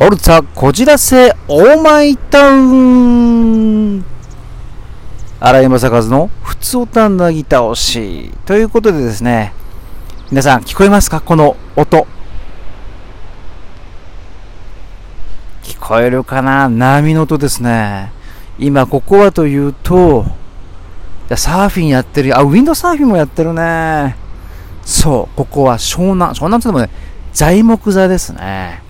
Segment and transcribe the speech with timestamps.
[0.00, 4.04] オルツァこじらせオーマイタウン。
[5.40, 9.52] 荒井正和のふつおたなぎ倒しということでですね
[10.30, 11.20] 皆さん聞こえますか？
[11.20, 12.06] この音。
[15.64, 16.68] 聞こえるかな？
[16.68, 18.12] 波の音ですね。
[18.56, 20.26] 今ここはというと
[21.34, 22.38] サーフィンやってる。
[22.38, 24.14] あウィンドサーフィンもやってるね。
[24.84, 26.34] そうここは湘南。
[26.34, 26.90] 湘南って言ってもね
[27.32, 28.86] 材木座ですね。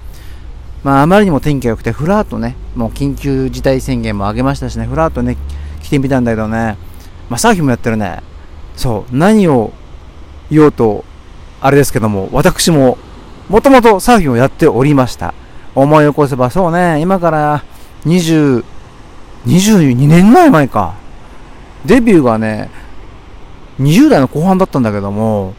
[0.85, 5.37] まあ、あまりにも天気が良くて、ふらっとね、もう緊急事態宣言も上げましたしね、ふらっとね、
[5.83, 6.77] 来てみたんだけどね、
[7.29, 8.23] まあ、サーフィンもやってるね。
[8.77, 9.73] そう、何を
[10.51, 11.05] 言おうと、
[11.61, 12.97] あれですけども、私も、
[13.49, 15.35] もともとサーフィンをやっておりました。
[15.75, 17.65] 思い起こせば、そうね、今から
[18.05, 18.65] 20、
[19.47, 20.95] 22年ぐらい前か。
[21.85, 22.71] デビューがね、
[23.81, 25.55] 20代の後半だったんだけども、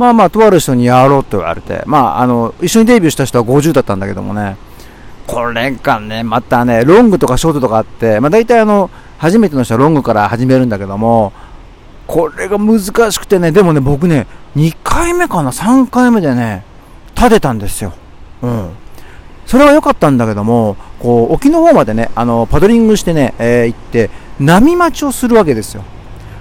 [0.00, 4.56] まあまあ、とある人にやろうと言われて、まあ、あの、一緒にデビューした人は50だったんだけどもね、
[5.26, 11.34] これがね、またね、ロングとかショートとかあって、まあ大体あの、初めての人はロングから始めるんだけども、
[12.06, 12.80] これが難
[13.12, 16.64] しくてね、でもね、僕ね、2回目かな、3回目でね、
[17.14, 17.92] 立てたんですよ。
[18.40, 18.70] うん。
[19.44, 24.08] それは良かったんだけども、こう、沖の方までね、あの、パドリングしてね、えー、行って、
[24.40, 25.84] 波待ちをするわけですよ。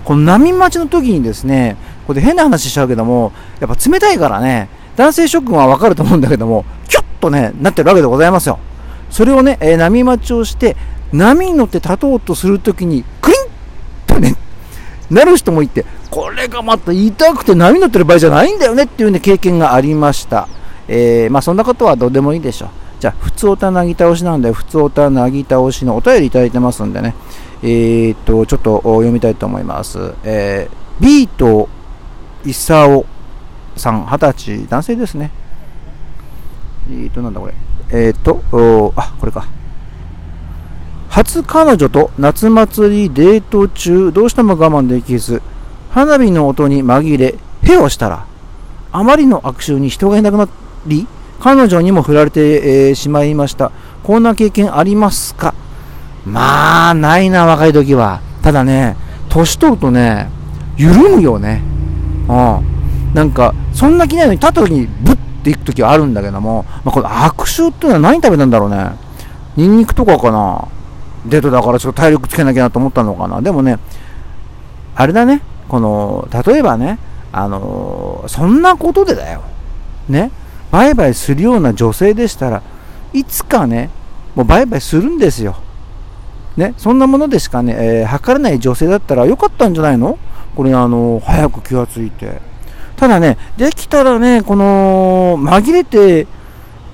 [0.06, 1.76] この波待ちの時にですね、
[2.10, 8.58] これで変な話しちゃうけども、やっぱ冷たいからね、男性諸君はわかると思うんだけども、キュッとね、なってるわけでございますよ。
[9.12, 10.76] それをね、えー、波待ちをして、
[11.14, 13.42] 波に乗って立とうとするときに、クリン
[14.08, 14.36] とね、
[15.12, 20.48] なる人もいて、これがまた痛くて波に乗ってる場合じゃないんだよねっていうね、経験がありました。
[20.88, 22.70] えー、まあそんなことはどうでもいいでしょう。
[23.00, 27.14] じゃあ、普通おたなぎ倒しなんで、普通おたなぎ倒しのお便りいただいてますんでね、
[27.62, 30.16] えー、っと、ちょっと読みたいと思います。
[30.24, 31.70] えー、ビート
[32.46, 33.06] 功
[33.76, 35.32] さん、二十歳、男性ですね。
[36.90, 37.54] えーと、なんだこれ。
[37.92, 39.46] えーと、あ、これか。
[41.10, 45.42] 初彼女と夏祭りデート中、どうしても我慢できず、
[45.92, 48.26] 花火の音に紛れ、へをしたら、
[48.92, 50.48] あまりの悪臭に人がいなくな
[50.86, 51.08] り、
[51.40, 53.72] 彼女にも振られて、えー、しまいました。
[54.04, 55.54] こんな経験ありますか？
[56.26, 58.22] まあ、ないな、若い時は。
[58.42, 58.96] ただね、
[59.30, 60.30] 年取るとね、
[60.78, 61.64] 緩むよね。
[62.30, 63.14] うん。
[63.14, 68.92] なんか、そんな気ないのに立った時にブッていく時はあるんだけども、まあ、この悪臭っていうのは何食べたんだろうね。
[69.58, 70.68] ニンニクとかかな。
[71.26, 73.42] デートだからちょっと体力つけなきゃなと思ったのかな。
[73.42, 73.78] でもね、
[74.96, 75.42] あれだね。
[75.68, 77.00] この、例えばね、
[77.32, 79.42] あのー、そんなことでだよ。
[80.08, 80.32] ね。
[80.72, 82.62] 売買するような女性でしたら
[83.12, 83.90] いつかね、
[84.36, 85.58] もう売買するんですよ。
[86.58, 86.74] ね。
[86.78, 90.18] そんなものでしかね、えー、測れない女性だったらよかったんじゃないの？
[90.56, 92.42] これあの、早く気がついて。
[92.96, 96.28] ただね、できたらね、この、紛れて、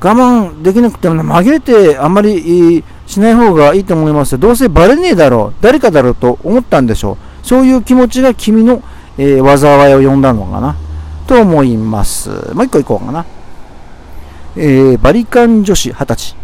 [0.01, 7.47] 我慢できなくても、ね、紛れてあんまりしない方がいいと思いますどうせバレねえだろう、誰かだろうと思ったんでしょう。
[7.47, 8.83] そういう気持ちが君の、
[9.17, 10.75] えー、災いを呼んだのかな、
[11.25, 12.29] と思います。
[12.53, 13.25] もう一個いこうかな。
[14.57, 16.35] えー、バリカン女子20歳。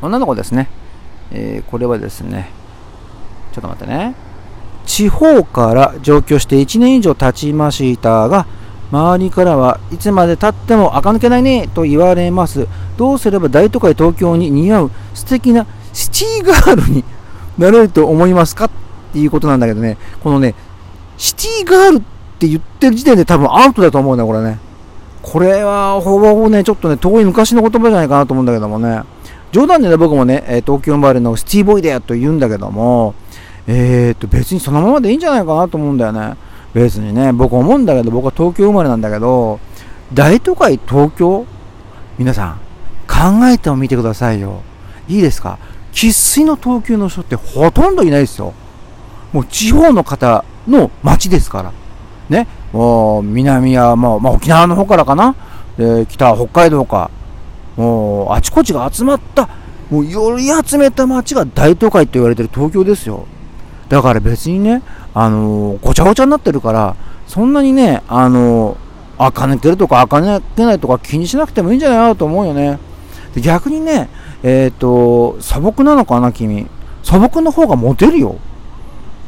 [0.00, 0.68] 女の子ですね。
[1.30, 2.50] えー、これはですね、
[3.52, 4.14] ちょっと待ってね。
[4.86, 8.46] 地方から上京して1年以上経ちましたが、
[8.92, 12.68] 周りからはいつまでたっても垢抜けないねと言われます。
[12.96, 17.04] どうすれば大都会東京に似合う素敵なシティガールに
[17.58, 18.66] なれると思いますか？
[18.66, 18.70] っ
[19.12, 20.54] ていうことなんだけどね、このね、
[21.16, 22.02] シティガールっ
[22.38, 24.58] て言ってる時点で多分アウトだと思うね、これね。
[25.22, 29.02] これはほぼほぼね、ちょっとね、遠い昔の言葉じゃないかなと思うんだけどもね。
[29.52, 33.14] 冗談でね、僕もね、東京生まれのシティボーイだよと言うんだけども、
[33.66, 36.34] えー、っと、別にそのままでいいんじゃないかなと思うんだよね。
[36.74, 39.60] 別にね、僕思うんだけど、僕は東京生まれなんだけど、
[40.12, 41.46] 大都会東京？
[42.18, 42.58] 皆さん、
[43.08, 44.62] 考えてみてくださいよ。
[45.08, 45.58] いいですか？
[45.92, 48.52] 生粋の東京の人ってほとんどいないですよ。
[49.32, 51.72] もう地方の方の街ですから。
[52.28, 52.46] ね？
[52.72, 55.34] もう南はもう、まあ、沖縄の方からかな？
[55.78, 57.10] で、北は北海道か。
[57.76, 59.48] もうあちこちが集まった、
[59.90, 63.26] もうより集めた街が大都会と言われてる東京ですよ。
[63.94, 64.82] だから別にね、
[65.14, 66.96] あのー、ごちゃごちゃになってるから、
[67.28, 68.76] そんなにね、あのー、
[69.18, 72.80] あか抜けるとかあか抜けないとか気にしなくてもいいんじゃないかなと思うよね。
[73.36, 74.08] で逆にね、
[74.42, 76.68] えっ、ー、と、素朴なのかな、君。
[77.04, 78.36] 素朴の方がモテるよ。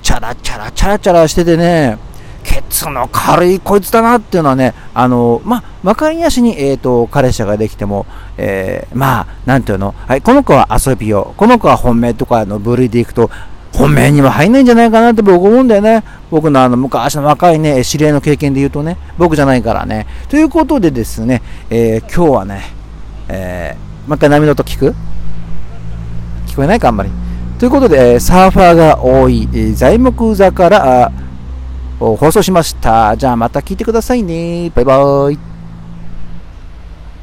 [0.03, 1.97] チャラチャラチャラチャラしててね、
[2.43, 8.05] ケツの軽いこいつだなっていうのはね、あのまあ、分かりやしに、えっ、ー、と、彼氏ができても、
[8.37, 13.31] えー、まあ、なんていうの、はい、この子は遊びを、この子は本命とかの部類でいくと、
[13.73, 16.03] 本命には入んないんじゃないかなって僕思うんだよね。
[16.31, 20.07] 僕のあの昔の若いね、知り合いの経験で言うとね、僕じゃないからね。
[20.29, 22.63] ということでですね、えー、今日はね、
[23.29, 24.95] えー、もう一回波の音聞く？
[26.47, 27.11] 聞こえないか、あんまり。
[27.59, 31.13] ということで、サーファーが多い、材木座から
[31.99, 33.17] 放送しました。
[33.17, 34.71] じゃあまた聞いてくださいね。
[34.75, 35.56] バイバーイ。